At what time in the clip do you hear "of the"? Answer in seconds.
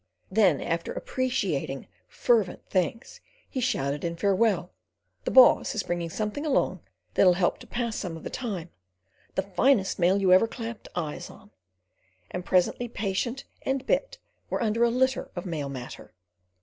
8.17-8.31